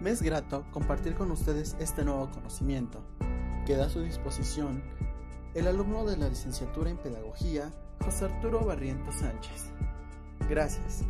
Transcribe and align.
Me 0.00 0.10
es 0.10 0.20
grato 0.20 0.64
compartir 0.72 1.14
con 1.14 1.30
ustedes 1.30 1.74
este 1.80 2.04
nuevo 2.04 2.30
conocimiento. 2.30 3.00
Queda 3.64 3.86
a 3.86 3.90
su 3.90 4.00
disposición 4.02 4.82
el 5.54 5.66
alumno 5.66 6.04
de 6.04 6.18
la 6.18 6.28
licenciatura 6.28 6.90
en 6.90 6.98
Pedagogía, 6.98 7.72
José 8.04 8.26
Arturo 8.26 8.64
Barrientos 8.64 9.14
Sánchez. 9.16 9.70
Gracias. 10.50 11.02